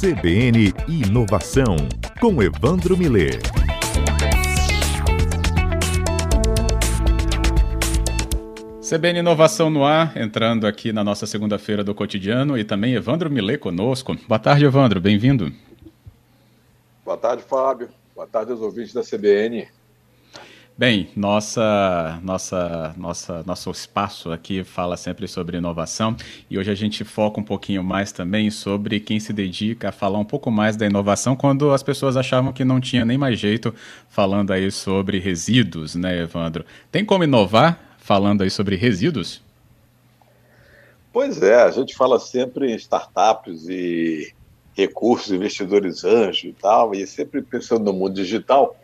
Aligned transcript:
CBN 0.00 0.72
Inovação, 0.86 1.74
com 2.20 2.40
Evandro 2.40 2.96
Miller. 2.96 3.40
CBN 8.80 9.18
Inovação 9.18 9.68
no 9.68 9.84
ar, 9.84 10.16
entrando 10.16 10.68
aqui 10.68 10.92
na 10.92 11.02
nossa 11.02 11.26
segunda-feira 11.26 11.82
do 11.82 11.96
cotidiano 11.96 12.56
e 12.56 12.62
também 12.62 12.94
Evandro 12.94 13.28
Miller 13.28 13.58
conosco. 13.58 14.16
Boa 14.28 14.38
tarde, 14.38 14.64
Evandro, 14.64 15.00
bem-vindo. 15.00 15.52
Boa 17.04 17.16
tarde, 17.16 17.42
Fábio. 17.42 17.88
Boa 18.14 18.28
tarde 18.28 18.52
aos 18.52 18.60
ouvintes 18.60 18.94
da 18.94 19.02
CBN. 19.02 19.66
Bem, 20.78 21.08
nossa, 21.16 22.20
nossa, 22.22 22.94
nossa, 22.96 23.42
nosso 23.44 23.68
espaço 23.68 24.30
aqui 24.30 24.62
fala 24.62 24.96
sempre 24.96 25.26
sobre 25.26 25.56
inovação 25.56 26.16
e 26.48 26.56
hoje 26.56 26.70
a 26.70 26.74
gente 26.76 27.02
foca 27.02 27.40
um 27.40 27.42
pouquinho 27.42 27.82
mais 27.82 28.12
também 28.12 28.48
sobre 28.48 29.00
quem 29.00 29.18
se 29.18 29.32
dedica 29.32 29.88
a 29.88 29.92
falar 29.92 30.20
um 30.20 30.24
pouco 30.24 30.52
mais 30.52 30.76
da 30.76 30.86
inovação 30.86 31.34
quando 31.34 31.72
as 31.72 31.82
pessoas 31.82 32.16
achavam 32.16 32.52
que 32.52 32.64
não 32.64 32.80
tinha 32.80 33.04
nem 33.04 33.18
mais 33.18 33.40
jeito 33.40 33.74
falando 34.08 34.52
aí 34.52 34.70
sobre 34.70 35.18
resíduos, 35.18 35.96
né, 35.96 36.22
Evandro? 36.22 36.64
Tem 36.92 37.04
como 37.04 37.24
inovar 37.24 37.96
falando 37.98 38.42
aí 38.42 38.50
sobre 38.50 38.76
resíduos? 38.76 39.42
Pois 41.12 41.42
é, 41.42 41.60
a 41.60 41.72
gente 41.72 41.96
fala 41.96 42.20
sempre 42.20 42.70
em 42.70 42.76
startups 42.76 43.68
e 43.68 44.32
recursos, 44.74 45.32
investidores 45.32 46.04
anjos 46.04 46.44
e 46.44 46.52
tal, 46.52 46.94
e 46.94 47.04
sempre 47.04 47.42
pensando 47.42 47.84
no 47.84 47.92
mundo 47.92 48.14
digital. 48.14 48.76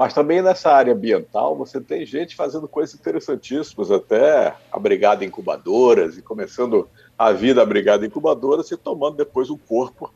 Mas 0.00 0.14
também 0.14 0.40
nessa 0.40 0.72
área 0.72 0.94
ambiental, 0.94 1.54
você 1.54 1.78
tem 1.78 2.06
gente 2.06 2.34
fazendo 2.34 2.66
coisas 2.66 2.98
interessantíssimas, 2.98 3.90
até 3.90 4.56
abrigada 4.72 5.26
incubadoras 5.26 6.16
e 6.16 6.22
começando 6.22 6.88
a 7.18 7.32
vida 7.32 7.60
abrigada 7.60 8.02
em 8.02 8.08
incubadoras 8.08 8.70
e 8.70 8.78
tomando 8.78 9.18
depois 9.18 9.50
um 9.50 9.58
corpo, 9.58 10.10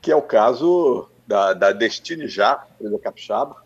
que 0.00 0.10
é 0.10 0.16
o 0.16 0.22
caso 0.22 1.08
da, 1.24 1.54
da 1.54 1.70
Destiny 1.70 2.26
Já, 2.26 2.66
empresa 2.74 2.98
capixaba, 2.98 3.64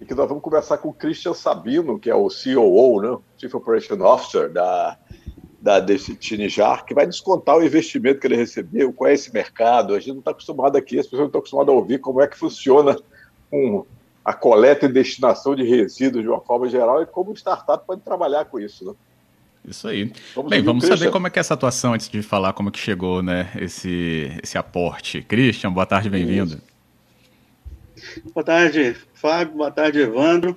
e 0.00 0.06
que 0.06 0.14
nós 0.14 0.28
vamos 0.28 0.44
conversar 0.44 0.78
com 0.78 0.90
o 0.90 0.94
Christian 0.94 1.34
Sabino, 1.34 1.98
que 1.98 2.08
é 2.08 2.14
o 2.14 2.28
COO, 2.28 3.02
né, 3.02 3.18
Chief 3.38 3.52
Operation 3.52 4.00
Officer 4.00 4.52
da, 4.52 4.96
da 5.60 5.80
Destiny 5.80 6.48
Já, 6.48 6.78
que 6.78 6.94
vai 6.94 7.08
descontar 7.08 7.56
o 7.56 7.64
investimento 7.64 8.20
que 8.20 8.26
ele 8.28 8.36
recebeu, 8.36 8.92
qual 8.92 9.10
é 9.10 9.14
esse 9.14 9.34
mercado. 9.34 9.96
A 9.96 9.98
gente 9.98 10.12
não 10.12 10.20
está 10.20 10.30
acostumado 10.30 10.76
aqui, 10.76 10.96
as 10.96 11.06
pessoas 11.06 11.22
não 11.22 11.26
estão 11.26 11.40
acostumadas 11.40 11.74
a 11.74 11.76
ouvir 11.76 11.98
como 11.98 12.20
é 12.20 12.28
que 12.28 12.38
funciona 12.38 12.96
um 13.52 13.84
a 14.24 14.32
coleta 14.32 14.86
e 14.86 14.88
destinação 14.92 15.54
de 15.54 15.62
resíduos 15.62 16.22
de 16.22 16.28
uma 16.28 16.40
forma 16.40 16.68
geral 16.68 17.02
e 17.02 17.06
como 17.06 17.30
o 17.30 17.34
startup 17.34 17.84
pode 17.86 18.02
trabalhar 18.02 18.44
com 18.44 18.60
isso, 18.60 18.84
né? 18.84 18.94
Isso 19.66 19.86
aí. 19.88 20.12
Vamos 20.34 20.50
Bem, 20.50 20.62
vamos 20.62 20.86
saber 20.86 21.10
como 21.10 21.26
é 21.26 21.30
que 21.30 21.38
é 21.38 21.40
essa 21.40 21.54
atuação 21.54 21.92
antes 21.92 22.08
de 22.08 22.22
falar 22.22 22.52
como 22.54 22.70
é 22.70 22.72
que 22.72 22.78
chegou, 22.78 23.22
né, 23.22 23.50
esse, 23.58 24.30
esse 24.42 24.56
aporte. 24.56 25.22
Christian, 25.22 25.70
boa 25.70 25.86
tarde, 25.86 26.08
bem-vindo. 26.08 26.60
Boa 28.32 28.44
tarde, 28.44 28.96
Fábio, 29.12 29.56
boa 29.56 29.70
tarde, 29.70 30.00
Evandro, 30.00 30.56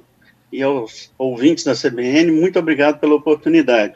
e 0.51 0.63
aos 0.63 1.11
ouvintes 1.17 1.65
da 1.65 1.75
CBN, 1.75 2.31
muito 2.31 2.57
obrigado 2.57 2.99
pela 2.99 3.15
oportunidade. 3.15 3.95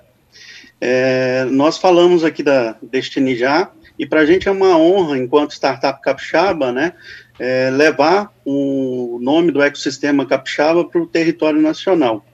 É, 0.80 1.46
nós 1.46 1.78
falamos 1.78 2.24
aqui 2.24 2.44
da 2.44 2.76
Destiny 2.82 3.36
Já, 3.36 3.72
e 3.98 4.06
para 4.06 4.22
a 4.22 4.26
gente 4.26 4.48
é 4.48 4.52
uma 4.52 4.78
honra, 4.78 5.18
enquanto 5.18 5.52
startup 5.52 6.02
capixaba, 6.02 6.72
né, 6.72 6.94
é, 7.40 7.70
levar 7.70 8.34
o 8.46 9.20
nome 9.22 9.52
do 9.52 9.62
ecossistema 9.62 10.26
capixaba 10.26 10.86
para 10.86 11.02
o 11.02 11.08
território 11.08 11.62
nacional. 11.62 12.26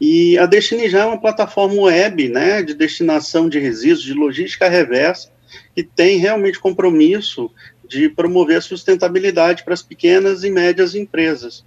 E 0.00 0.36
a 0.38 0.44
Destiny 0.44 0.90
já 0.90 1.00
é 1.00 1.06
uma 1.06 1.20
plataforma 1.20 1.82
web, 1.82 2.28
né, 2.28 2.62
de 2.62 2.74
destinação 2.74 3.48
de 3.48 3.58
resíduos, 3.58 4.02
de 4.02 4.12
logística 4.12 4.68
reversa, 4.68 5.30
que 5.74 5.82
tem 5.82 6.18
realmente 6.18 6.58
compromisso 6.58 7.50
de 7.88 8.08
promover 8.08 8.58
a 8.58 8.60
sustentabilidade 8.60 9.64
para 9.64 9.72
as 9.74 9.82
pequenas 9.82 10.44
e 10.44 10.50
médias 10.50 10.94
empresas. 10.94 11.64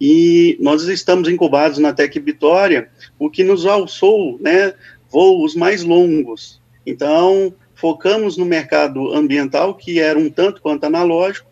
E 0.00 0.56
nós 0.60 0.82
estamos 0.84 1.28
incubados 1.28 1.78
na 1.78 1.92
Tec 1.92 2.18
Vitória, 2.18 2.88
o 3.18 3.28
que 3.28 3.44
nos 3.44 3.66
alçou, 3.66 4.38
né, 4.40 4.72
voos 5.10 5.54
mais 5.54 5.82
longos. 5.82 6.60
Então, 6.86 7.52
focamos 7.74 8.36
no 8.36 8.44
mercado 8.44 9.12
ambiental, 9.12 9.74
que 9.74 9.98
era 10.00 10.18
um 10.18 10.30
tanto 10.30 10.62
quanto 10.62 10.84
analógico, 10.84 11.50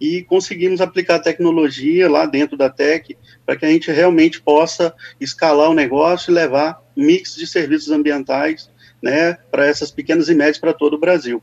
e 0.00 0.22
conseguimos 0.22 0.80
aplicar 0.80 1.18
tecnologia 1.18 2.10
lá 2.10 2.26
dentro 2.26 2.56
da 2.56 2.68
Tech 2.68 3.16
para 3.44 3.56
que 3.56 3.64
a 3.64 3.68
gente 3.68 3.90
realmente 3.90 4.40
possa 4.40 4.94
escalar 5.20 5.70
o 5.70 5.74
negócio 5.74 6.30
e 6.30 6.34
levar 6.34 6.82
mix 6.96 7.34
de 7.34 7.46
serviços 7.46 7.90
ambientais 7.90 8.70
né, 9.02 9.34
para 9.50 9.66
essas 9.66 9.90
pequenas 9.90 10.28
e 10.28 10.34
médias 10.34 10.58
para 10.58 10.72
todo 10.72 10.94
o 10.94 10.98
Brasil. 10.98 11.42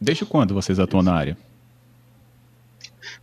Desde 0.00 0.24
quando 0.24 0.54
vocês 0.54 0.78
atuam 0.78 1.02
na 1.02 1.14
área? 1.14 1.36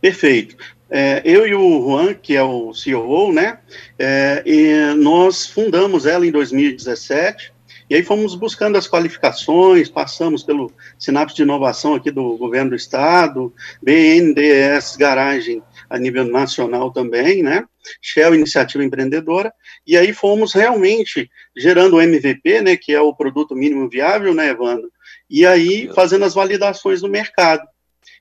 Perfeito. 0.00 0.56
É, 0.90 1.22
eu 1.24 1.46
e 1.46 1.54
o 1.54 1.82
Juan, 1.82 2.12
que 2.12 2.36
é 2.36 2.42
o 2.42 2.74
CEO, 2.74 3.32
né, 3.32 3.58
é, 3.98 4.92
nós 4.94 5.46
fundamos 5.46 6.04
ela 6.06 6.26
em 6.26 6.30
2017 6.30 7.51
e 7.92 7.94
aí 7.94 8.02
fomos 8.02 8.34
buscando 8.34 8.78
as 8.78 8.88
qualificações, 8.88 9.90
passamos 9.90 10.42
pelo 10.42 10.72
Sinapse 10.98 11.36
de 11.36 11.42
Inovação 11.42 11.94
aqui 11.94 12.10
do 12.10 12.38
Governo 12.38 12.70
do 12.70 12.76
Estado, 12.76 13.52
BNDES 13.82 14.96
Garagem 14.96 15.62
a 15.90 15.98
nível 15.98 16.24
nacional 16.24 16.90
também, 16.90 17.42
né? 17.42 17.66
Shell 18.00 18.34
Iniciativa 18.34 18.82
Empreendedora, 18.82 19.52
e 19.86 19.94
aí 19.94 20.14
fomos 20.14 20.54
realmente 20.54 21.30
gerando 21.54 21.96
o 21.96 22.00
MVP, 22.00 22.62
né, 22.62 22.78
que 22.78 22.94
é 22.94 23.00
o 23.02 23.14
produto 23.14 23.54
mínimo 23.54 23.86
viável, 23.90 24.32
né, 24.32 24.48
Evandro? 24.48 24.90
E 25.28 25.44
aí 25.44 25.90
fazendo 25.94 26.24
as 26.24 26.32
validações 26.32 27.02
no 27.02 27.10
mercado. 27.10 27.68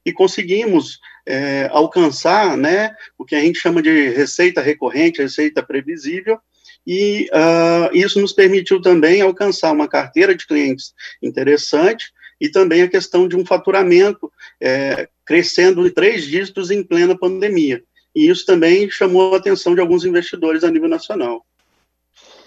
E 0.05 0.11
conseguimos 0.11 0.99
é, 1.25 1.69
alcançar, 1.71 2.57
né, 2.57 2.93
o 3.17 3.23
que 3.23 3.35
a 3.35 3.39
gente 3.39 3.59
chama 3.59 3.81
de 3.81 4.09
receita 4.09 4.59
recorrente, 4.59 5.21
receita 5.21 5.63
previsível, 5.63 6.41
e 6.85 7.29
uh, 7.31 7.95
isso 7.95 8.19
nos 8.19 8.33
permitiu 8.33 8.81
também 8.81 9.21
alcançar 9.21 9.71
uma 9.71 9.87
carteira 9.87 10.35
de 10.35 10.45
clientes 10.47 10.93
interessante 11.21 12.11
e 12.39 12.49
também 12.49 12.81
a 12.81 12.89
questão 12.89 13.27
de 13.27 13.35
um 13.35 13.45
faturamento 13.45 14.31
é, 14.59 15.07
crescendo 15.23 15.85
em 15.85 15.91
três 15.91 16.23
dígitos 16.23 16.71
em 16.71 16.83
plena 16.83 17.17
pandemia. 17.17 17.83
E 18.15 18.27
isso 18.27 18.45
também 18.45 18.89
chamou 18.89 19.35
a 19.35 19.37
atenção 19.37 19.75
de 19.75 19.81
alguns 19.81 20.03
investidores 20.03 20.63
a 20.63 20.71
nível 20.71 20.89
nacional. 20.89 21.45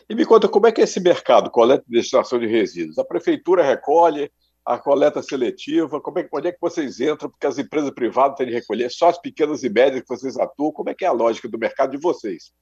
E 0.09 0.15
me 0.15 0.27
conta 0.27 0.49
como 0.49 0.67
é 0.67 0.73
que 0.73 0.81
é 0.81 0.85
esse 0.85 1.01
mercado, 1.01 1.49
coleta 1.49 1.85
e 1.89 1.93
destinação 1.93 2.39
de 2.39 2.47
resíduos? 2.47 2.99
A 2.99 3.05
prefeitura 3.05 3.63
recolhe, 3.63 4.31
a 4.65 4.77
coleta 4.77 5.23
seletiva, 5.23 6.01
como 6.01 6.19
é, 6.19 6.29
onde 6.33 6.49
é 6.49 6.53
que 6.53 6.59
vocês 6.61 7.01
entram? 7.01 7.31
Porque 7.31 7.47
as 7.47 7.59
empresas 7.59 7.91
privadas 7.91 8.37
têm 8.37 8.49
de 8.49 8.53
recolher, 8.53 8.91
só 8.91 9.09
as 9.09 9.19
pequenas 9.19 9.63
e 9.63 9.71
médias 9.71 10.03
que 10.03 10.09
vocês 10.09 10.37
atuam, 10.37 10.73
como 10.73 10.91
é 10.91 10.95
que 10.95 11.05
é 11.05 11.09
a 11.09 11.13
lógica 11.13 11.49
do 11.49 11.59
mercado 11.59 11.93
de 11.93 11.99
vocês? 11.99 12.53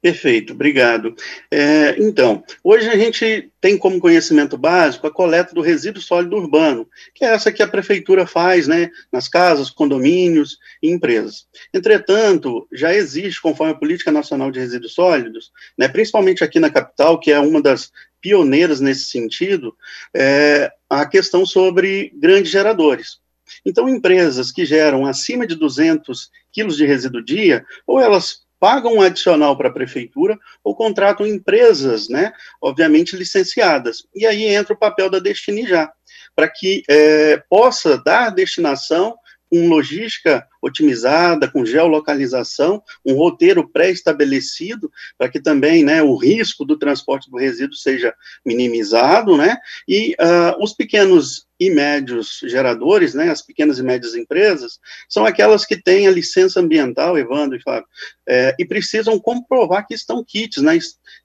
Perfeito, 0.00 0.52
obrigado. 0.52 1.14
É, 1.50 1.96
então, 1.98 2.44
hoje 2.62 2.88
a 2.88 2.96
gente 2.96 3.50
tem 3.60 3.76
como 3.78 3.98
conhecimento 3.98 4.56
básico 4.56 5.06
a 5.06 5.10
coleta 5.10 5.54
do 5.54 5.60
resíduo 5.60 6.02
sólido 6.02 6.36
urbano, 6.36 6.88
que 7.14 7.24
é 7.24 7.28
essa 7.28 7.50
que 7.50 7.62
a 7.62 7.68
prefeitura 7.68 8.26
faz, 8.26 8.68
né, 8.68 8.90
nas 9.10 9.28
casas, 9.28 9.70
condomínios 9.70 10.58
e 10.82 10.90
empresas. 10.90 11.46
Entretanto, 11.72 12.66
já 12.72 12.94
existe, 12.94 13.40
conforme 13.40 13.72
a 13.72 13.76
Política 13.76 14.12
Nacional 14.12 14.50
de 14.50 14.60
Resíduos 14.60 14.94
Sólidos, 14.94 15.50
né, 15.76 15.88
principalmente 15.88 16.44
aqui 16.44 16.60
na 16.60 16.70
capital, 16.70 17.18
que 17.18 17.32
é 17.32 17.38
uma 17.40 17.60
das 17.60 17.90
pioneiras 18.20 18.80
nesse 18.80 19.06
sentido, 19.06 19.74
é, 20.14 20.70
a 20.88 21.06
questão 21.06 21.44
sobre 21.44 22.12
grandes 22.14 22.52
geradores. 22.52 23.20
Então, 23.64 23.88
empresas 23.88 24.52
que 24.52 24.64
geram 24.64 25.04
acima 25.04 25.46
de 25.46 25.54
200 25.54 26.30
quilos 26.52 26.76
de 26.76 26.86
resíduo 26.86 27.22
dia, 27.22 27.64
ou 27.86 28.00
elas 28.00 28.41
pagam 28.62 28.94
um 28.94 29.02
adicional 29.02 29.58
para 29.58 29.70
a 29.70 29.72
prefeitura 29.72 30.38
ou 30.62 30.76
contratam 30.76 31.26
empresas, 31.26 32.08
né, 32.08 32.32
obviamente 32.60 33.16
licenciadas. 33.16 34.06
E 34.14 34.24
aí 34.24 34.44
entra 34.44 34.72
o 34.72 34.78
papel 34.78 35.10
da 35.10 35.18
Destiny 35.18 35.66
já, 35.66 35.92
para 36.32 36.48
que 36.48 36.84
é, 36.88 37.42
possa 37.50 37.98
dar 37.98 38.30
destinação 38.30 39.16
com 39.50 39.68
logística 39.68 40.46
otimizada, 40.62 41.50
com 41.50 41.66
geolocalização, 41.66 42.80
um 43.04 43.14
roteiro 43.14 43.68
pré-estabelecido, 43.68 44.88
para 45.18 45.28
que 45.28 45.40
também 45.40 45.84
né, 45.84 46.00
o 46.00 46.14
risco 46.14 46.64
do 46.64 46.78
transporte 46.78 47.28
do 47.28 47.38
resíduo 47.38 47.74
seja 47.74 48.14
minimizado, 48.46 49.36
né, 49.36 49.56
e 49.88 50.14
uh, 50.20 50.62
os 50.62 50.72
pequenos 50.72 51.48
e 51.66 51.70
médios 51.70 52.40
geradores, 52.42 53.14
né, 53.14 53.30
as 53.30 53.42
pequenas 53.42 53.78
e 53.78 53.82
médias 53.82 54.14
empresas, 54.14 54.78
são 55.08 55.24
aquelas 55.24 55.64
que 55.64 55.80
têm 55.80 56.08
a 56.08 56.10
licença 56.10 56.60
ambiental, 56.60 57.16
Evandro 57.16 57.56
e 57.56 57.62
Fábio, 57.62 57.86
é, 58.26 58.54
e 58.58 58.64
precisam 58.64 59.18
comprovar 59.18 59.86
que 59.86 59.94
estão 59.94 60.24
kits, 60.24 60.62
né, 60.62 60.78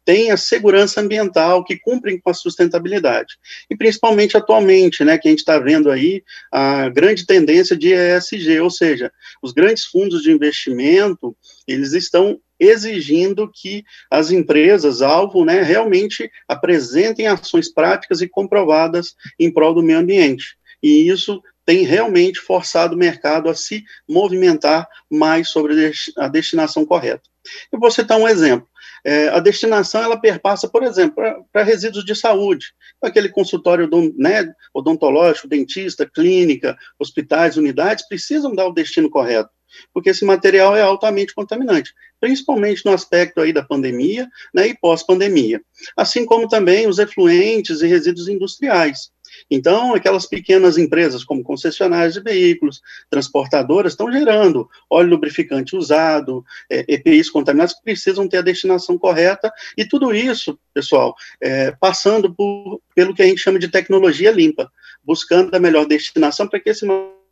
têm 0.06 0.32
a 0.32 0.38
segurança 0.38 1.02
ambiental, 1.02 1.64
que 1.64 1.80
cumprem 1.80 2.20
com 2.20 2.30
a 2.30 2.34
sustentabilidade. 2.34 3.38
E 3.70 3.76
principalmente 3.76 4.38
atualmente, 4.38 5.04
né, 5.04 5.18
que 5.18 5.28
a 5.28 5.32
gente 5.32 5.40
está 5.40 5.58
vendo 5.58 5.90
aí 5.90 6.24
a 6.52 6.90
grande 6.90 7.26
tendência 7.26 7.76
de 7.76 7.94
ESG, 7.94 8.60
ou 8.60 8.70
seja, 8.70 9.12
os 9.42 9.52
grandes 9.52 9.86
fundos 9.86 10.22
de 10.22 10.32
investimento, 10.32 11.36
eles 11.68 11.94
estão 11.94 12.40
exigindo 12.60 13.50
que 13.52 13.84
as 14.10 14.32
empresas 14.32 15.02
alvo, 15.02 15.46
né, 15.46 15.62
realmente 15.62 16.30
apresentem 16.48 17.28
ações 17.28 17.72
práticas 17.72 18.22
e 18.22 18.28
comprovadas 18.28 19.16
em 19.40 19.52
prol 19.52 19.74
do 19.74 19.84
meio 19.84 20.00
ambiente. 20.00 20.58
E 20.82 21.10
isso 21.10 21.42
tem 21.66 21.84
realmente 21.84 22.40
forçado 22.40 22.96
o 22.96 22.98
mercado 22.98 23.50
a 23.50 23.56
se 23.56 23.84
movimentar 24.08 24.88
mais 25.10 25.50
sobre 25.50 25.92
a 26.18 26.28
destinação 26.30 26.86
correta. 26.86 27.24
Eu 27.72 27.80
vou 27.80 27.92
citar 27.92 28.18
um 28.18 28.28
exemplo. 28.28 28.68
É, 29.06 29.30
a 29.30 29.40
destinação 29.40 30.02
ela 30.02 30.20
perpassa, 30.20 30.68
por 30.68 30.84
exemplo, 30.84 31.24
para 31.52 31.64
resíduos 31.64 32.06
de 32.06 32.16
saúde, 32.16 32.74
aquele 33.02 33.30
consultório 33.30 33.90
né, 34.18 34.52
odontológico, 34.74 35.48
dentista, 35.48 36.06
clínica, 36.06 36.78
hospitais, 36.98 37.58
unidades 37.58 38.08
precisam 38.08 38.56
dar 38.56 38.68
o 38.68 38.74
destino 38.74 39.10
correto, 39.10 39.50
porque 39.94 40.10
esse 40.10 40.26
material 40.26 40.76
é 40.76 40.82
altamente 40.82 41.34
contaminante, 41.34 41.94
principalmente 42.20 42.86
no 42.86 42.94
aspecto 42.94 43.42
aí 43.42 43.54
da 43.54 43.64
pandemia 43.64 44.28
né, 44.54 44.68
e 44.68 44.78
pós-pandemia, 44.78 45.62
assim 45.96 46.26
como 46.26 46.48
também 46.48 46.88
os 46.88 47.00
efluentes 47.00 47.82
e 47.82 47.88
resíduos 47.88 48.28
industriais. 48.28 49.12
Então, 49.50 49.94
aquelas 49.94 50.26
pequenas 50.26 50.78
empresas, 50.78 51.24
como 51.24 51.44
concessionárias 51.44 52.14
de 52.14 52.22
veículos, 52.22 52.82
transportadoras, 53.10 53.94
estão 53.94 54.12
gerando 54.12 54.70
óleo 54.90 55.10
lubrificante 55.10 55.76
usado, 55.76 56.44
é, 56.70 56.86
EPIs 56.88 57.30
contaminados, 57.30 57.74
que 57.74 57.84
precisam 57.84 58.28
ter 58.28 58.38
a 58.38 58.42
destinação 58.42 58.98
correta, 58.98 59.52
e 59.78 59.86
tudo 59.86 60.14
isso, 60.14 60.60
pessoal, 60.74 61.16
é, 61.42 61.72
passando 61.72 62.34
por, 62.34 62.82
pelo 62.96 63.14
que 63.14 63.22
a 63.22 63.26
gente 63.26 63.42
chama 63.42 63.60
de 63.60 63.68
tecnologia 63.68 64.32
limpa, 64.32 64.72
buscando 65.04 65.54
a 65.56 65.60
melhor 65.60 65.86
destinação 65.86 66.48
para 66.48 66.60
que 66.60 66.70
esse 66.70 66.86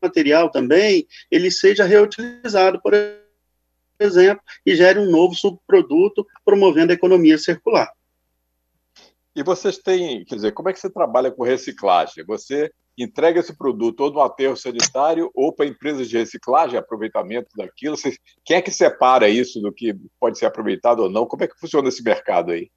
material 0.06 0.50
também 0.50 1.08
ele 1.30 1.52
seja 1.52 1.86
reutilizado, 1.86 2.82
por 2.82 2.94
exemplo, 4.00 4.44
e 4.66 4.76
gere 4.76 5.00
um 5.00 5.10
novo 5.10 5.36
subproduto, 5.36 6.26
promovendo 6.44 6.92
a 6.92 6.96
economia 6.96 7.38
circular. 7.38 7.92
E 9.36 9.44
vocês 9.44 9.78
têm, 9.78 10.24
quer 10.24 10.36
dizer, 10.36 10.54
como 10.54 10.70
é 10.70 10.74
que 10.74 10.80
você 10.80 10.90
trabalha 10.90 11.30
com 11.30 11.44
reciclagem? 11.44 12.24
Você 12.26 12.72
entrega 12.98 13.42
esse 13.42 13.54
produto 13.58 14.00
ou 14.00 14.12
no 14.12 14.22
aterro 14.22 14.56
sanitário 14.56 15.30
ou 15.36 15.54
para 15.54 15.66
empresas 15.66 16.08
de 16.08 16.18
reciclagem, 16.18 16.80
aproveitamento 16.80 17.50
daquilo? 17.56 17.98
Você, 17.98 18.16
quem 18.46 18.58
é 18.58 18.62
que 18.62 18.72
separa 18.72 19.28
isso 19.28 19.60
do 19.60 19.74
que 19.74 19.94
pode 20.20 20.38
ser 20.40 20.46
aproveitado 20.46 21.02
ou 21.02 21.10
não? 21.10 21.26
Como 21.26 21.44
é 21.44 21.48
que 21.48 21.60
funciona 21.60 21.90
esse 21.90 22.02
mercado 22.02 22.52
aí? 22.52 22.72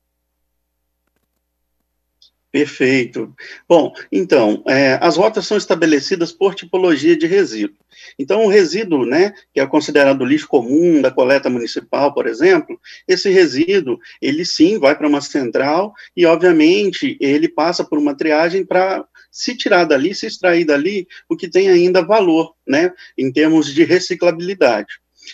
Perfeito. 2.50 3.34
Bom, 3.68 3.92
então, 4.10 4.64
é, 4.66 4.98
as 5.02 5.18
rotas 5.18 5.46
são 5.46 5.58
estabelecidas 5.58 6.32
por 6.32 6.54
tipologia 6.54 7.14
de 7.14 7.26
resíduo. 7.26 7.76
Então, 8.18 8.44
o 8.44 8.48
resíduo, 8.48 9.04
né, 9.04 9.34
que 9.52 9.60
é 9.60 9.66
considerado 9.66 10.24
lixo 10.24 10.48
comum 10.48 11.02
da 11.02 11.10
coleta 11.10 11.50
municipal, 11.50 12.14
por 12.14 12.26
exemplo, 12.26 12.80
esse 13.06 13.28
resíduo, 13.28 13.98
ele 14.20 14.46
sim 14.46 14.78
vai 14.78 14.96
para 14.96 15.06
uma 15.06 15.20
central 15.20 15.92
e, 16.16 16.24
obviamente, 16.24 17.18
ele 17.20 17.50
passa 17.50 17.84
por 17.84 17.98
uma 17.98 18.16
triagem 18.16 18.64
para 18.64 19.04
se 19.30 19.54
tirar 19.54 19.84
dali, 19.84 20.14
se 20.14 20.26
extrair 20.26 20.64
dali 20.64 21.06
o 21.28 21.36
que 21.36 21.50
tem 21.50 21.68
ainda 21.68 22.00
valor, 22.00 22.54
né, 22.66 22.92
em 23.16 23.30
termos 23.30 23.72
de 23.74 23.84
reciclabilidade. 23.84 24.88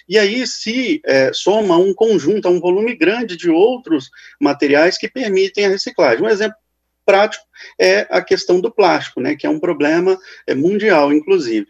E 0.08 0.19
aí 0.19 0.44
se 0.46 1.00
é, 1.05 1.31
soma 1.32 1.76
um 1.76 1.94
conjunto, 1.94 2.49
um 2.49 2.58
volume 2.58 2.96
grande 2.96 3.37
de 3.37 3.49
outros 3.49 4.10
materiais 4.40 4.99
que 4.99 5.08
permitem 5.08 5.67
a 5.67 5.69
reciclagem. 5.69 6.25
Um 6.25 6.28
exemplo 6.28 6.56
prático 7.05 7.45
é 7.81 8.06
a 8.11 8.23
questão 8.23 8.61
do 8.61 8.73
plástico, 8.73 9.21
né, 9.21 9.35
que 9.35 9.47
é 9.47 9.51
um 9.51 9.61
problema 9.61 10.19
é, 10.47 10.55
mundial, 10.55 11.12
inclusive. 11.12 11.67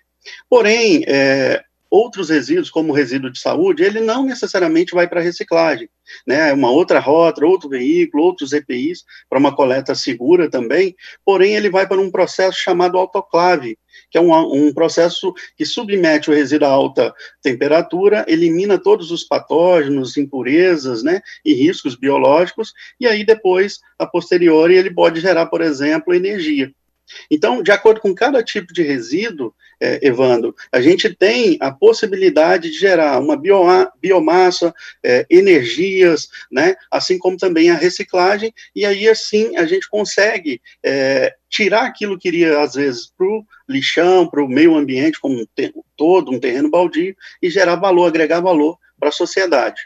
Porém, 0.49 1.05
é, 1.07 1.63
outros 1.95 2.29
resíduos, 2.29 2.71
como 2.71 2.93
o 2.93 2.95
resíduo 2.95 3.31
de 3.31 3.39
saúde, 3.39 3.85
ele 3.85 4.01
não 4.01 4.25
necessariamente 4.25 4.93
vai 4.93 5.07
para 5.09 5.21
reciclagem, 5.21 5.89
né? 6.27 6.51
É 6.51 6.53
uma 6.53 6.69
outra 6.69 6.99
rota, 6.99 7.47
outro 7.47 7.69
veículo, 7.69 8.25
outros 8.25 8.53
EPIs, 8.53 9.05
para 9.31 9.39
uma 9.39 9.55
coleta 9.55 9.95
segura 9.95 10.51
também, 10.51 10.97
porém 11.25 11.55
ele 11.55 11.71
vai 11.71 11.87
para 11.87 12.01
um 12.01 12.11
processo 12.11 12.59
chamado 12.59 12.99
autoclave, 12.99 13.79
que 14.11 14.19
é 14.19 14.21
um, 14.21 14.33
um 14.33 14.75
processo 14.75 15.33
que 15.57 15.65
submete 15.65 16.31
o 16.31 16.35
resíduo 16.35 16.67
a 16.67 16.73
alta 16.73 17.15
temperatura, 17.41 18.25
elimina 18.27 18.77
todos 18.77 19.13
os 19.13 19.23
patógenos, 19.23 20.17
impurezas, 20.17 21.05
né, 21.05 21.21
e 21.45 21.55
riscos 21.55 21.95
biológicos, 21.95 22.73
e 22.99 23.07
aí 23.07 23.25
depois, 23.25 23.79
a 23.97 24.05
posteriori, 24.05 24.75
ele 24.75 24.93
pode 24.93 25.21
gerar, 25.21 25.47
por 25.47 25.61
exemplo, 25.61 26.13
energia. 26.13 26.73
Então, 27.31 27.63
de 27.63 27.71
acordo 27.71 28.01
com 28.01 28.15
cada 28.15 28.43
tipo 28.43 28.73
de 28.73 28.83
resíduo, 28.83 29.55
é, 29.81 30.07
Evandro, 30.07 30.55
a 30.73 30.81
gente 30.81 31.15
tem 31.15 31.59
a 31.61 31.71
possibilidade 31.71 32.71
de 32.71 32.79
gerar 32.79 33.19
uma 33.21 33.37
biomassa, 33.37 34.75
é, 35.03 35.27
energias, 35.29 36.29
né, 36.51 36.75
assim 36.91 37.19
como 37.19 37.37
também 37.37 37.71
a 37.71 37.75
reciclagem, 37.75 38.53
e 38.75 38.87
aí 38.87 39.09
assim 39.09 39.57
a 39.57 39.67
gente 39.67 39.89
consegue 39.89 40.61
é, 40.83 41.35
tirar 41.49 41.83
aquilo 41.83 42.19
que 42.19 42.29
iria, 42.29 42.61
às 42.61 42.75
vezes, 42.75 43.13
para 43.17 43.27
o 43.27 43.45
lixão, 43.69 44.27
para 44.29 44.43
o 44.43 44.49
meio 44.49 44.75
ambiente 44.75 45.21
como 45.21 45.41
um 45.41 45.47
todo, 45.97 46.33
um 46.33 46.41
terreno 46.41 46.71
baldio, 46.71 47.17
e 47.43 47.51
gerar 47.51 47.77
valor, 47.77 48.07
agregar 48.07 48.41
valor 48.41 48.79
para 48.99 49.09
a 49.09 49.13
sociedade. 49.13 49.81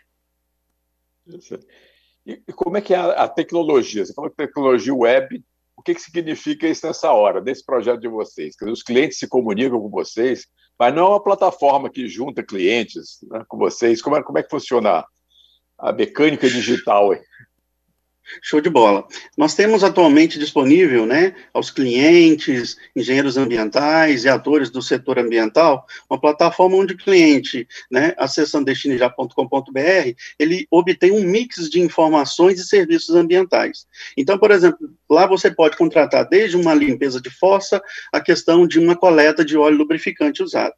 E 2.27 2.53
como 2.53 2.77
é 2.77 2.81
que 2.81 2.93
é 2.93 2.99
a 2.99 3.27
tecnologia? 3.27 4.05
Você 4.05 4.13
falou 4.13 4.31
que 4.31 4.37
tecnologia 4.37 4.95
web 4.95 5.43
que, 5.89 5.95
que 5.95 6.03
significa 6.03 6.69
isso 6.69 6.87
nessa 6.87 7.11
hora, 7.13 7.41
nesse 7.41 7.65
projeto 7.65 8.01
de 8.01 8.09
vocês? 8.09 8.55
Dizer, 8.59 8.71
os 8.71 8.83
clientes 8.83 9.19
se 9.19 9.27
comunicam 9.27 9.81
com 9.81 9.89
vocês, 9.89 10.47
mas 10.79 10.95
não 10.95 11.07
é 11.07 11.09
uma 11.11 11.23
plataforma 11.23 11.91
que 11.91 12.07
junta 12.07 12.43
clientes 12.43 13.19
né, 13.31 13.43
com 13.49 13.57
vocês. 13.57 14.03
Como 14.03 14.17
é, 14.17 14.23
como 14.23 14.39
é 14.39 14.43
que 14.43 14.51
funciona 14.51 15.05
a 15.79 15.93
mecânica 15.93 16.49
digital 16.49 17.13
aí? 17.13 17.21
Show 18.43 18.61
de 18.61 18.69
bola. 18.69 19.07
Nós 19.39 19.55
temos 19.55 19.83
atualmente 19.83 20.39
disponível, 20.39 21.07
né, 21.07 21.35
aos 21.55 21.71
clientes, 21.71 22.77
engenheiros 22.95 23.39
ambientais 23.39 24.25
e 24.25 24.29
atores 24.29 24.69
do 24.69 24.83
setor 24.83 25.19
ambiental, 25.19 25.87
uma 26.11 26.21
plataforma 26.21 26.77
onde 26.77 26.93
o 26.93 26.99
cliente, 26.99 27.67
né, 27.91 28.15
acessando 28.19 28.67
destinejá.com.br, 28.67 30.13
ele 30.39 30.67
obtém 30.71 31.11
um 31.11 31.25
mix 31.25 31.71
de 31.71 31.81
informações 31.81 32.61
e 32.61 32.67
serviços 32.67 33.15
ambientais. 33.15 33.87
Então, 34.15 34.39
por 34.39 34.51
exemplo, 34.51 34.91
lá 35.09 35.27
você 35.27 35.51
pode 35.51 35.77
contratar 35.77 36.29
desde 36.29 36.57
uma 36.57 36.75
limpeza 36.75 37.21
de 37.21 37.31
fossa, 37.31 37.83
a 38.13 38.21
questão 38.21 38.67
de 38.67 38.79
uma 38.79 38.97
coleta 38.97 39.45
de 39.45 39.57
óleo 39.57 39.79
lubrificante 39.79 40.43
usado. 40.43 40.75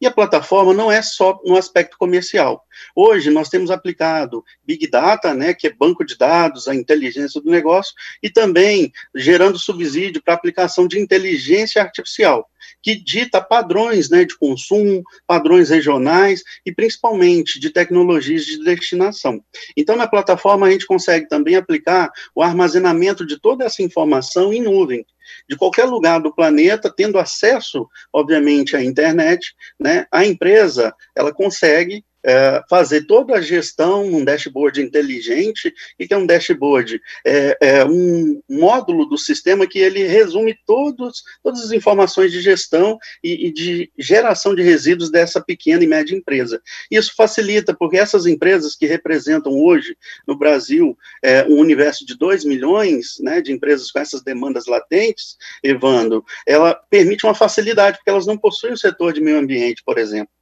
E 0.00 0.06
a 0.06 0.10
plataforma 0.10 0.72
não 0.72 0.90
é 0.90 1.02
só 1.02 1.40
no 1.44 1.56
aspecto 1.56 1.96
comercial. 1.98 2.64
Hoje 2.94 3.30
nós 3.30 3.48
temos 3.48 3.70
aplicado 3.70 4.44
Big 4.64 4.88
Data, 4.88 5.34
né, 5.34 5.52
que 5.52 5.66
é 5.66 5.72
banco 5.72 6.04
de 6.04 6.16
dados, 6.16 6.68
a 6.68 6.74
inteligência 6.74 7.40
do 7.40 7.50
negócio, 7.50 7.92
e 8.22 8.30
também 8.30 8.92
gerando 9.14 9.58
subsídio 9.58 10.22
para 10.22 10.34
aplicação 10.34 10.86
de 10.86 10.98
inteligência 10.98 11.82
artificial, 11.82 12.48
que 12.82 12.94
dita 12.94 13.40
padrões 13.40 14.10
né, 14.10 14.24
de 14.24 14.36
consumo, 14.36 15.02
padrões 15.26 15.70
regionais 15.70 16.42
e 16.64 16.72
principalmente 16.72 17.58
de 17.58 17.70
tecnologias 17.70 18.44
de 18.44 18.62
destinação. 18.62 19.42
Então, 19.76 19.96
na 19.96 20.06
plataforma, 20.06 20.66
a 20.66 20.70
gente 20.70 20.86
consegue 20.86 21.28
também 21.28 21.56
aplicar 21.56 22.10
o 22.34 22.42
armazenamento 22.42 23.26
de 23.26 23.40
toda 23.40 23.64
essa 23.64 23.82
informação 23.82 24.52
em 24.52 24.62
nuvem 24.62 25.04
de 25.48 25.56
qualquer 25.56 25.84
lugar 25.84 26.20
do 26.20 26.34
planeta, 26.34 26.92
tendo 26.94 27.18
acesso, 27.18 27.88
obviamente, 28.12 28.76
à 28.76 28.84
internet, 28.84 29.54
né, 29.80 30.06
a 30.12 30.24
empresa 30.24 30.94
ela 31.16 31.32
consegue 31.32 32.04
é, 32.24 32.62
fazer 32.68 33.02
toda 33.06 33.34
a 33.34 33.40
gestão 33.40 34.10
num 34.10 34.24
dashboard 34.24 34.80
inteligente. 34.80 35.68
O 35.68 36.06
que 36.06 36.14
é 36.14 36.16
um 36.16 36.26
dashboard? 36.26 37.00
É, 37.24 37.58
é, 37.60 37.84
um 37.84 38.40
módulo 38.48 39.04
do 39.06 39.18
sistema 39.18 39.66
que 39.66 39.78
ele 39.78 40.06
resume 40.06 40.56
todos, 40.66 41.22
todas 41.42 41.62
as 41.62 41.72
informações 41.72 42.32
de 42.32 42.40
gestão 42.40 42.98
e, 43.22 43.48
e, 43.48 43.52
de 43.52 43.90
geração 43.98 44.54
de 44.54 44.62
resíduos 44.62 45.10
dessa 45.10 45.40
pequena 45.40 45.84
e 45.84 45.86
média 45.86 46.16
empresa. 46.16 46.60
Isso 46.90 47.12
facilita, 47.14 47.74
porque 47.74 47.98
essas 47.98 48.26
empresas 48.26 48.74
que 48.74 48.86
representam 48.86 49.52
hoje 49.52 49.96
no 50.26 50.36
Brasil 50.36 50.96
é, 51.22 51.44
um 51.44 51.58
universo 51.58 52.06
de 52.06 52.16
2 52.16 52.44
milhões 52.44 53.18
né, 53.20 53.40
de 53.40 53.52
empresas 53.52 53.90
com 53.90 53.98
essas 53.98 54.22
demandas 54.22 54.66
latentes, 54.66 55.36
Evandro, 55.62 56.24
ela 56.46 56.74
permite 56.74 57.26
uma 57.26 57.34
facilidade, 57.34 57.98
porque 57.98 58.10
elas 58.10 58.26
não 58.26 58.38
possuem 58.38 58.72
o 58.72 58.78
setor 58.78 59.12
de 59.12 59.20
meio 59.20 59.38
ambiente, 59.38 59.82
por 59.84 59.98
exemplo. 59.98 60.32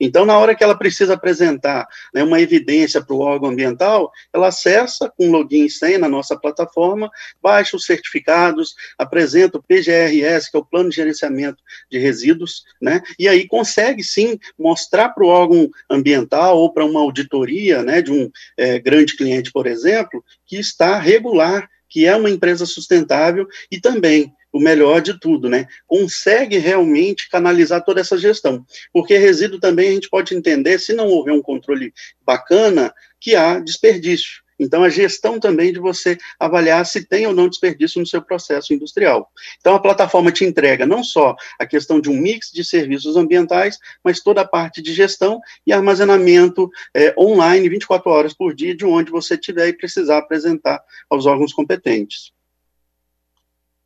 Então, 0.00 0.24
na 0.24 0.38
hora 0.38 0.54
que 0.54 0.62
ela 0.62 0.76
precisa 0.76 1.14
apresentar 1.14 1.86
né, 2.14 2.22
uma 2.22 2.40
evidência 2.40 3.02
para 3.02 3.14
o 3.14 3.20
órgão 3.20 3.50
ambiental, 3.50 4.10
ela 4.32 4.48
acessa 4.48 5.12
com 5.16 5.30
login 5.30 5.64
e 5.64 5.70
senha 5.70 5.98
na 5.98 6.08
nossa 6.08 6.38
plataforma, 6.38 7.10
baixa 7.42 7.76
os 7.76 7.84
certificados, 7.84 8.74
apresenta 8.96 9.58
o 9.58 9.62
PGRS, 9.62 10.50
que 10.50 10.56
é 10.56 10.60
o 10.60 10.64
Plano 10.64 10.90
de 10.90 10.96
Gerenciamento 10.96 11.62
de 11.90 11.98
Resíduos, 11.98 12.64
né, 12.80 13.02
e 13.18 13.28
aí 13.28 13.46
consegue 13.46 14.02
sim 14.02 14.38
mostrar 14.58 15.10
para 15.10 15.24
o 15.24 15.28
órgão 15.28 15.70
ambiental 15.90 16.58
ou 16.58 16.72
para 16.72 16.84
uma 16.84 17.00
auditoria 17.00 17.82
né, 17.82 18.02
de 18.02 18.12
um 18.12 18.30
é, 18.56 18.78
grande 18.78 19.16
cliente, 19.16 19.52
por 19.52 19.66
exemplo, 19.66 20.24
que 20.46 20.56
está 20.56 20.98
regular 20.98 21.68
que 21.88 22.06
é 22.06 22.14
uma 22.14 22.30
empresa 22.30 22.66
sustentável 22.66 23.46
e 23.70 23.80
também 23.80 24.32
o 24.52 24.58
melhor 24.58 25.00
de 25.00 25.18
tudo, 25.18 25.48
né? 25.48 25.66
Consegue 25.86 26.58
realmente 26.58 27.28
canalizar 27.28 27.84
toda 27.84 28.00
essa 28.00 28.16
gestão. 28.16 28.64
Porque 28.92 29.16
resíduo 29.16 29.60
também 29.60 29.90
a 29.90 29.92
gente 29.92 30.08
pode 30.08 30.34
entender, 30.34 30.78
se 30.78 30.92
não 30.92 31.08
houver 31.08 31.32
um 31.32 31.42
controle 31.42 31.92
bacana, 32.24 32.92
que 33.20 33.34
há 33.34 33.58
desperdício. 33.58 34.42
Então, 34.58 34.82
a 34.82 34.88
gestão 34.88 35.38
também 35.38 35.72
de 35.72 35.78
você 35.78 36.18
avaliar 36.38 36.84
se 36.84 37.06
tem 37.06 37.26
ou 37.26 37.34
não 37.34 37.48
desperdício 37.48 38.00
no 38.00 38.06
seu 38.06 38.20
processo 38.20 38.72
industrial. 38.74 39.30
Então, 39.60 39.74
a 39.74 39.80
plataforma 39.80 40.32
te 40.32 40.44
entrega 40.44 40.84
não 40.84 41.02
só 41.04 41.36
a 41.58 41.66
questão 41.66 42.00
de 42.00 42.10
um 42.10 42.16
mix 42.16 42.50
de 42.50 42.64
serviços 42.64 43.16
ambientais, 43.16 43.78
mas 44.02 44.20
toda 44.20 44.40
a 44.40 44.48
parte 44.48 44.82
de 44.82 44.92
gestão 44.92 45.40
e 45.66 45.72
armazenamento 45.72 46.70
é, 46.94 47.14
online 47.18 47.68
24 47.68 48.10
horas 48.10 48.34
por 48.34 48.54
dia, 48.54 48.74
de 48.74 48.84
onde 48.84 49.10
você 49.10 49.36
tiver 49.36 49.68
e 49.68 49.72
precisar 49.72 50.18
apresentar 50.18 50.82
aos 51.08 51.26
órgãos 51.26 51.52
competentes. 51.52 52.32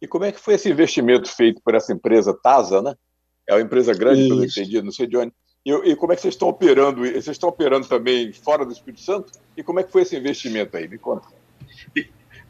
E 0.01 0.07
como 0.09 0.25
é 0.25 0.33
que 0.33 0.41
foi 0.41 0.55
esse 0.55 0.69
investimento 0.69 1.29
feito 1.29 1.63
por 1.63 1.75
essa 1.75 1.93
empresa 1.93 2.37
TASA, 2.43 2.83
né? 2.83 2.95
É 3.49 3.55
uma 3.55 3.61
empresa 3.61 3.95
grande, 3.95 4.29
pelo 4.29 4.41
que 4.41 4.47
eu 4.47 4.51
entendi, 4.51 4.83
não 4.83 4.93
sei 4.93 5.07
de 5.07 5.17
onde. 5.17 5.33
E, 5.65 5.71
e, 5.71 5.97
como 5.97 6.13
é 6.13 6.17
que 6.17 6.23
vocês 6.23 6.35
estão 6.35 6.49
operando? 6.49 7.03
Vocês 7.03 7.29
estão 7.29 7.49
operando 7.49 7.87
também 7.87 8.33
fora 8.33 8.65
do 8.65 8.73
Espírito 8.73 9.01
Santo? 9.01 9.33
E 9.57 9.63
como 9.63 9.81
é 9.81 9.83
que 9.83 9.93
foi 9.93 10.03
esse 10.03 10.17
investimento 10.17 10.77
aí? 10.77 10.89
Me 10.89 10.99
conta. 10.99 11.29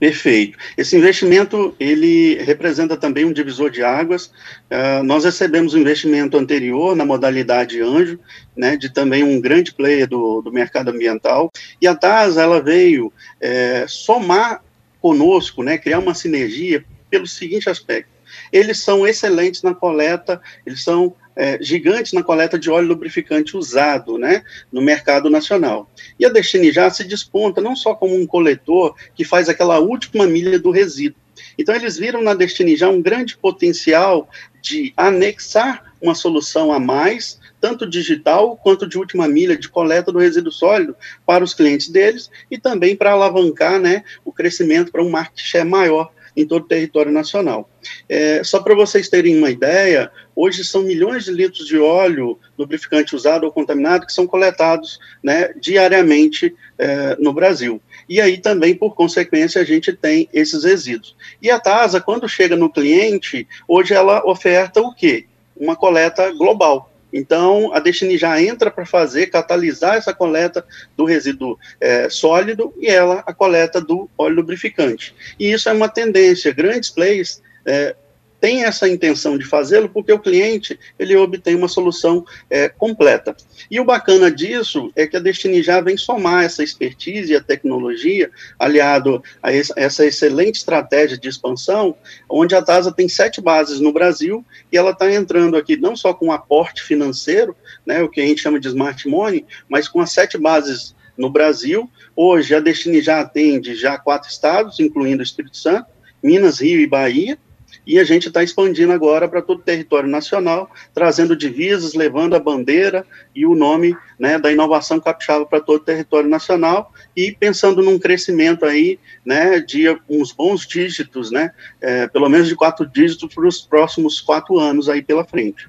Perfeito. 0.02 0.58
Esse 0.76 0.96
investimento 0.96 1.76
ele 1.78 2.34
representa 2.42 2.96
também 2.96 3.24
um 3.24 3.32
divisor 3.32 3.70
de 3.70 3.84
águas. 3.84 4.32
Uh, 4.68 5.00
nós 5.04 5.24
recebemos 5.24 5.74
um 5.74 5.78
investimento 5.78 6.36
anterior 6.36 6.96
na 6.96 7.04
modalidade 7.04 7.80
anjo, 7.80 8.18
né, 8.56 8.76
de 8.76 8.92
também 8.92 9.22
um 9.22 9.40
grande 9.40 9.72
player 9.72 10.08
do, 10.08 10.42
do 10.42 10.50
mercado 10.50 10.90
ambiental. 10.90 11.52
E 11.80 11.86
a 11.86 11.94
TASA 11.94 12.42
ela 12.42 12.60
veio 12.60 13.12
é, 13.40 13.84
somar 13.86 14.64
conosco, 15.00 15.62
né, 15.62 15.78
criar 15.78 16.00
uma 16.00 16.14
sinergia 16.14 16.84
pelo 17.08 17.28
seguinte 17.28 17.70
aspecto: 17.70 18.10
eles 18.52 18.80
são 18.80 19.06
excelentes 19.06 19.62
na 19.62 19.72
coleta, 19.72 20.42
eles 20.66 20.82
são 20.82 21.14
é, 21.34 21.58
gigantes 21.62 22.12
na 22.12 22.22
coleta 22.22 22.58
de 22.58 22.70
óleo 22.70 22.88
lubrificante 22.88 23.56
usado 23.56 24.18
né, 24.18 24.42
no 24.70 24.82
mercado 24.82 25.30
nacional. 25.30 25.90
E 26.18 26.26
a 26.26 26.28
Destiny 26.28 26.72
já 26.72 26.90
se 26.90 27.04
desponta 27.04 27.60
não 27.60 27.74
só 27.74 27.94
como 27.94 28.14
um 28.14 28.26
coletor 28.26 28.94
que 29.14 29.24
faz 29.24 29.48
aquela 29.48 29.78
última 29.78 30.26
milha 30.26 30.58
do 30.58 30.70
resíduo. 30.70 31.20
Então, 31.58 31.74
eles 31.74 31.96
viram 31.96 32.22
na 32.22 32.34
Destiny 32.34 32.76
já 32.76 32.88
um 32.88 33.00
grande 33.00 33.36
potencial 33.36 34.28
de 34.60 34.92
anexar 34.96 35.92
uma 36.00 36.14
solução 36.14 36.72
a 36.72 36.78
mais, 36.78 37.40
tanto 37.60 37.88
digital 37.88 38.56
quanto 38.56 38.88
de 38.88 38.98
última 38.98 39.28
milha 39.28 39.56
de 39.56 39.68
coleta 39.68 40.10
do 40.10 40.18
resíduo 40.18 40.52
sólido 40.52 40.96
para 41.24 41.44
os 41.44 41.54
clientes 41.54 41.88
deles 41.88 42.30
e 42.50 42.58
também 42.58 42.96
para 42.96 43.12
alavancar 43.12 43.78
né, 43.78 44.02
o 44.24 44.32
crescimento 44.32 44.90
para 44.90 45.02
um 45.02 45.10
market 45.10 45.40
share 45.40 45.68
maior 45.68 46.10
em 46.36 46.46
todo 46.46 46.62
o 46.62 46.68
território 46.68 47.12
nacional. 47.12 47.68
É, 48.08 48.42
só 48.44 48.60
para 48.60 48.74
vocês 48.74 49.08
terem 49.08 49.36
uma 49.36 49.50
ideia, 49.50 50.10
hoje 50.34 50.64
são 50.64 50.82
milhões 50.82 51.24
de 51.24 51.32
litros 51.32 51.66
de 51.66 51.78
óleo 51.78 52.38
lubrificante 52.58 53.14
usado 53.14 53.44
ou 53.44 53.52
contaminado 53.52 54.06
que 54.06 54.12
são 54.12 54.26
coletados 54.26 54.98
né, 55.22 55.52
diariamente 55.60 56.54
é, 56.78 57.16
no 57.18 57.32
Brasil. 57.32 57.80
E 58.08 58.20
aí 58.20 58.38
também, 58.38 58.74
por 58.74 58.94
consequência, 58.94 59.60
a 59.60 59.64
gente 59.64 59.92
tem 59.92 60.28
esses 60.32 60.64
resíduos. 60.64 61.16
E 61.40 61.50
a 61.50 61.58
TASA, 61.58 62.00
quando 62.00 62.28
chega 62.28 62.56
no 62.56 62.70
cliente, 62.70 63.46
hoje 63.66 63.94
ela 63.94 64.24
oferta 64.26 64.80
o 64.80 64.94
quê? 64.94 65.26
Uma 65.56 65.76
coleta 65.76 66.30
global. 66.32 66.91
Então, 67.12 67.72
a 67.74 67.80
Destiny 67.80 68.16
já 68.16 68.40
entra 68.40 68.70
para 68.70 68.86
fazer, 68.86 69.26
catalisar 69.26 69.96
essa 69.96 70.14
coleta 70.14 70.64
do 70.96 71.04
resíduo 71.04 71.58
é, 71.80 72.08
sólido 72.08 72.72
e 72.78 72.86
ela 72.88 73.22
a 73.26 73.34
coleta 73.34 73.80
do 73.80 74.08
óleo 74.16 74.36
lubrificante. 74.36 75.14
E 75.38 75.52
isso 75.52 75.68
é 75.68 75.72
uma 75.72 75.88
tendência. 75.88 76.52
Grandes 76.52 76.90
players 76.90 77.42
é, 77.66 77.94
tem 78.42 78.64
essa 78.64 78.88
intenção 78.88 79.38
de 79.38 79.44
fazê-lo 79.44 79.88
porque 79.88 80.12
o 80.12 80.18
cliente 80.18 80.76
ele 80.98 81.14
obtém 81.14 81.54
uma 81.54 81.68
solução 81.68 82.26
é, 82.50 82.68
completa. 82.68 83.36
E 83.70 83.78
o 83.78 83.84
bacana 83.84 84.32
disso 84.32 84.90
é 84.96 85.06
que 85.06 85.16
a 85.16 85.20
Destiny 85.20 85.62
já 85.62 85.80
vem 85.80 85.96
somar 85.96 86.42
essa 86.42 86.64
expertise 86.64 87.32
e 87.32 87.36
a 87.36 87.40
tecnologia, 87.40 88.32
aliado 88.58 89.22
a 89.40 89.52
essa 89.52 90.04
excelente 90.04 90.56
estratégia 90.56 91.16
de 91.16 91.28
expansão, 91.28 91.94
onde 92.28 92.56
a 92.56 92.60
TASA 92.60 92.90
tem 92.90 93.08
sete 93.08 93.40
bases 93.40 93.78
no 93.78 93.92
Brasil 93.92 94.44
e 94.72 94.76
ela 94.76 94.90
está 94.90 95.08
entrando 95.12 95.56
aqui 95.56 95.76
não 95.76 95.94
só 95.94 96.12
com 96.12 96.32
aporte 96.32 96.82
financeiro, 96.82 97.54
né, 97.86 98.02
o 98.02 98.08
que 98.08 98.20
a 98.20 98.26
gente 98.26 98.42
chama 98.42 98.58
de 98.58 98.66
smart 98.66 99.08
money, 99.08 99.46
mas 99.68 99.86
com 99.86 100.00
as 100.00 100.10
sete 100.10 100.36
bases 100.36 100.96
no 101.16 101.30
Brasil. 101.30 101.88
Hoje 102.16 102.56
a 102.56 102.58
Destiny 102.58 103.02
já 103.02 103.20
atende 103.20 103.76
já 103.76 103.96
quatro 103.96 104.28
estados, 104.28 104.80
incluindo 104.80 105.20
o 105.20 105.24
Espírito 105.24 105.56
Santo, 105.56 105.86
Minas, 106.20 106.60
Rio 106.60 106.80
e 106.80 106.88
Bahia 106.88 107.38
e 107.86 107.98
a 107.98 108.04
gente 108.04 108.28
está 108.28 108.42
expandindo 108.42 108.92
agora 108.92 109.28
para 109.28 109.42
todo 109.42 109.58
o 109.58 109.62
território 109.62 110.08
nacional, 110.08 110.70
trazendo 110.94 111.36
divisas, 111.36 111.94
levando 111.94 112.34
a 112.34 112.40
bandeira 112.40 113.04
e 113.34 113.44
o 113.44 113.54
nome 113.54 113.96
né, 114.18 114.38
da 114.38 114.52
inovação 114.52 115.00
capixaba 115.00 115.44
para 115.44 115.60
todo 115.60 115.76
o 115.76 115.84
território 115.84 116.28
nacional 116.28 116.92
e 117.16 117.32
pensando 117.32 117.82
num 117.82 117.98
crescimento 117.98 118.64
aí 118.64 118.98
né, 119.24 119.60
de 119.60 119.88
uns 120.08 120.32
bons 120.32 120.66
dígitos, 120.66 121.30
né, 121.30 121.50
é, 121.80 122.06
pelo 122.08 122.28
menos 122.28 122.48
de 122.48 122.54
quatro 122.54 122.86
dígitos 122.86 123.34
para 123.34 123.46
os 123.46 123.60
próximos 123.60 124.20
quatro 124.20 124.58
anos 124.58 124.88
aí 124.88 125.02
pela 125.02 125.24
frente. 125.24 125.68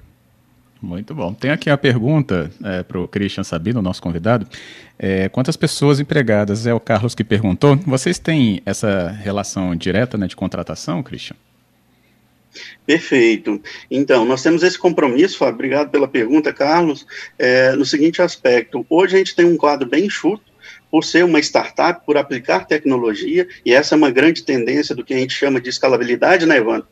Muito 0.80 1.14
bom. 1.14 1.32
Tem 1.32 1.50
aqui 1.50 1.70
a 1.70 1.78
pergunta 1.78 2.50
é, 2.62 2.82
para 2.82 3.00
o 3.00 3.08
Christian 3.08 3.42
Sabino, 3.42 3.80
nosso 3.80 4.02
convidado. 4.02 4.46
É, 4.98 5.30
quantas 5.30 5.56
pessoas 5.56 5.98
empregadas? 5.98 6.66
É 6.66 6.74
o 6.74 6.78
Carlos 6.78 7.14
que 7.14 7.24
perguntou. 7.24 7.74
Vocês 7.86 8.18
têm 8.18 8.60
essa 8.66 9.08
relação 9.08 9.74
direta 9.74 10.18
né, 10.18 10.26
de 10.26 10.36
contratação, 10.36 11.02
Christian? 11.02 11.36
Perfeito. 12.86 13.60
Então, 13.90 14.24
nós 14.24 14.42
temos 14.42 14.62
esse 14.62 14.78
compromisso, 14.78 15.38
Fábio, 15.38 15.54
obrigado 15.54 15.90
pela 15.90 16.08
pergunta, 16.08 16.52
Carlos, 16.52 17.06
é, 17.38 17.72
no 17.72 17.84
seguinte 17.84 18.20
aspecto. 18.20 18.84
Hoje 18.88 19.16
a 19.16 19.18
gente 19.18 19.34
tem 19.34 19.44
um 19.44 19.56
quadro 19.56 19.88
bem 19.88 20.06
enxuto, 20.06 20.54
por 20.94 21.02
ser 21.02 21.24
uma 21.24 21.40
startup, 21.40 22.06
por 22.06 22.16
aplicar 22.16 22.68
tecnologia, 22.68 23.48
e 23.66 23.74
essa 23.74 23.96
é 23.96 23.98
uma 23.98 24.12
grande 24.12 24.44
tendência 24.44 24.94
do 24.94 25.04
que 25.04 25.12
a 25.12 25.16
gente 25.16 25.34
chama 25.34 25.60
de 25.60 25.68
escalabilidade, 25.68 26.46
né, 26.46 26.58
Evandro? 26.58 26.86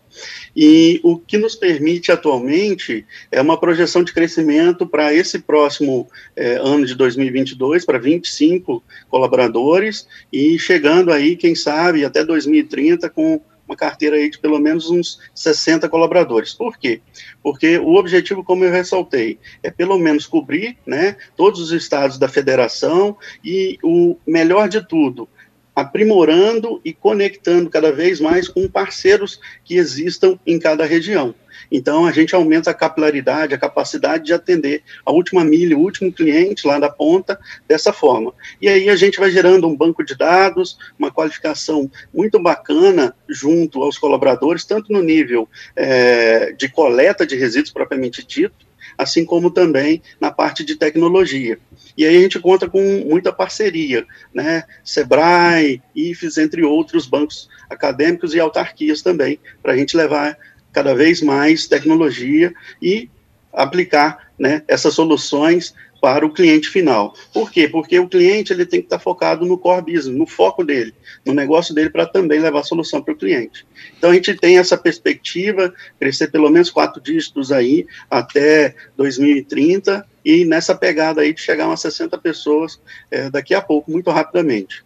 E 0.57 1.01
o 1.05 1.17
que 1.17 1.39
nos 1.39 1.55
permite 1.55 2.11
atualmente 2.11 3.07
é 3.31 3.41
uma 3.41 3.57
projeção 3.57 4.03
de 4.03 4.13
crescimento 4.13 4.89
para 4.89 5.15
esse 5.15 5.39
próximo 5.39 6.09
é, 6.35 6.57
ano 6.57 6.85
de 6.85 6.97
2022, 6.97 7.85
para 7.85 7.97
25 7.97 8.83
colaboradores, 9.09 10.09
e 10.33 10.59
chegando 10.59 11.13
aí, 11.13 11.37
quem 11.37 11.55
sabe, 11.55 12.05
até 12.05 12.25
2030 12.25 13.09
com 13.09 13.41
uma 13.73 13.77
carteira 13.77 14.17
aí 14.17 14.31
de 14.31 14.39
pelo 14.39 14.59
menos 14.59 14.91
uns 14.91 15.19
60 15.35 15.89
colaboradores. 15.89 16.53
Por 16.53 16.79
quê? 16.79 17.01
Porque 17.43 17.79
o 17.79 17.95
objetivo, 17.95 18.45
como 18.45 18.65
eu 18.65 18.71
ressaltei, 18.71 19.39
é 19.63 19.71
pelo 19.71 19.99
menos 19.99 20.27
cobrir 20.27 20.77
né, 20.87 21.17
todos 21.37 21.61
os 21.61 21.73
estados 21.73 22.19
da 22.19 22.29
federação 22.29 23.17
e 23.43 23.79
o 23.83 24.17
melhor 24.27 24.69
de 24.69 24.87
tudo, 24.87 25.29
aprimorando 25.75 26.81
e 26.85 26.93
conectando 26.93 27.71
cada 27.71 27.91
vez 27.91 28.21
mais 28.21 28.49
com 28.49 28.69
parceiros 28.69 29.41
que 29.65 29.77
existam 29.77 30.39
em 30.47 30.59
cada 30.59 30.85
região. 30.85 31.35
Então, 31.71 32.07
a 32.07 32.13
gente 32.13 32.35
aumenta 32.35 32.71
a 32.71 32.75
capilaridade, 32.75 33.55
a 33.55 33.59
capacidade 33.59 34.25
de 34.25 34.33
atender 34.33 34.83
a 35.05 35.13
última 35.13 35.45
milha, 35.45 35.77
o 35.77 35.81
último 35.81 36.13
cliente 36.13 36.67
lá 36.67 36.79
da 36.79 36.91
ponta, 36.91 37.39
dessa 37.67 37.93
forma. 37.93 38.33
E 38.61 38.69
aí 38.69 38.89
a 38.89 38.97
gente 38.97 39.19
vai 39.19 39.31
gerando 39.31 39.67
um 39.67 39.77
banco 39.77 40.05
de 40.05 40.17
dados, 40.17 40.79
uma 40.99 41.11
qualificação 41.11 41.91
muito 42.13 42.39
bacana 42.39 43.15
junto 43.29 43.83
aos 43.83 43.99
colaboradores, 43.99 44.65
tanto 44.65 44.93
no 44.93 45.03
nível 45.03 45.49
é, 45.77 46.53
de 46.53 46.69
coleta 46.69 47.27
de 47.27 47.37
resíduos 47.37 47.73
propriamente 47.73 48.27
dito, 48.27 48.73
assim 48.97 49.25
como 49.25 49.51
também 49.51 50.03
na 50.21 50.31
parte 50.31 50.65
de 50.65 50.77
tecnologia. 50.77 51.59
E 51.97 52.05
aí 52.05 52.17
a 52.17 52.21
gente 52.21 52.39
conta 52.39 52.69
com 52.69 52.83
muita 53.07 53.33
parceria, 53.33 54.07
né? 54.33 54.65
Sebrae, 54.85 55.83
IFES, 55.95 56.39
entre 56.39 56.63
outros 56.63 57.07
bancos 57.07 57.49
acadêmicos 57.69 58.35
e 58.35 58.41
autarquias 58.41 59.03
também, 59.03 59.39
para 59.63 59.73
a 59.73 59.77
gente 59.77 59.97
levar 59.97 60.37
cada 60.73 60.95
vez 60.95 61.21
mais 61.21 61.67
tecnologia 61.67 62.53
e 62.81 63.09
aplicar 63.53 64.33
né, 64.39 64.63
essas 64.67 64.95
soluções 64.95 65.75
para 66.03 66.27
o 66.27 66.33
cliente 66.33 66.69
final. 66.69 67.15
Por 67.33 67.49
quê? 67.49 67.69
Porque 67.69 67.97
o 67.97 68.09
cliente 68.09 68.53
ele 68.53 68.67
tem 68.67 68.81
que 68.81 68.87
estar 68.87 68.99
focado 68.99 69.47
no 69.47 69.57
core 69.57 69.93
business, 69.93 70.19
no 70.19 70.27
foco 70.27 70.65
dele, 70.65 70.93
no 71.25 71.33
negócio 71.33 71.73
dele, 71.73 71.91
para 71.91 72.05
também 72.07 72.41
levar 72.41 72.59
a 72.59 72.65
solução 72.65 73.01
para 73.01 73.15
o 73.15 73.17
cliente. 73.17 73.65
Então 73.97 74.11
a 74.11 74.15
gente 74.15 74.35
tem 74.35 74.59
essa 74.59 74.77
perspectiva, 74.77 75.73
crescer 76.01 76.33
pelo 76.33 76.51
menos 76.51 76.71
quatro 76.71 77.01
dígitos 77.01 77.53
aí 77.53 77.87
até 78.11 78.75
2030 78.97 80.05
e 80.25 80.45
nessa 80.45 80.75
pegada 80.75 81.21
aí 81.21 81.33
de 81.33 81.41
chegar 81.41 81.65
a 81.65 81.69
umas 81.69 81.81
60 81.81 82.19
pessoas 82.19 82.81
é, 83.09 83.31
daqui 83.31 83.55
a 83.55 83.63
pouco, 83.63 83.89
muito 83.89 84.11
rapidamente. 84.11 84.85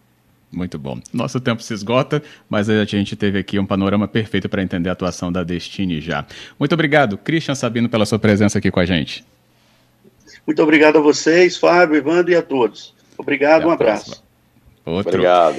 Muito 0.50 0.78
bom. 0.78 0.98
Nosso 1.12 1.40
tempo 1.40 1.62
se 1.62 1.74
esgota, 1.74 2.22
mas 2.48 2.68
a 2.70 2.84
gente 2.84 3.16
teve 3.16 3.38
aqui 3.38 3.58
um 3.58 3.66
panorama 3.66 4.06
perfeito 4.06 4.48
para 4.48 4.62
entender 4.62 4.88
a 4.88 4.92
atuação 4.92 5.30
da 5.30 5.42
Destiny 5.42 6.00
já. 6.00 6.24
Muito 6.58 6.72
obrigado, 6.72 7.18
Christian 7.18 7.54
Sabino, 7.54 7.88
pela 7.88 8.06
sua 8.06 8.18
presença 8.18 8.58
aqui 8.58 8.70
com 8.70 8.80
a 8.80 8.86
gente. 8.86 9.24
Muito 10.46 10.62
obrigado 10.62 10.98
a 10.98 11.00
vocês, 11.00 11.56
Fábio, 11.56 11.96
Evandro 11.96 12.32
e 12.32 12.36
a 12.36 12.42
todos. 12.42 12.94
Obrigado, 13.18 13.66
um 13.66 13.70
abraço. 13.70 14.22
Outro. 14.84 15.14
Obrigado. 15.14 15.58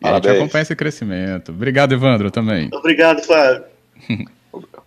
E 0.00 0.08
a 0.08 0.14
gente 0.14 0.28
acompanha 0.28 0.62
esse 0.62 0.76
crescimento. 0.76 1.50
Obrigado, 1.50 1.92
Evandro, 1.92 2.30
também. 2.30 2.70
Obrigado, 2.72 3.22
Fábio. 3.22 3.64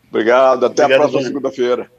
obrigado, 0.10 0.66
até 0.66 0.84
Obrigado, 0.84 0.94
a 0.94 1.10
próxima 1.10 1.24
segunda-feira. 1.24 1.92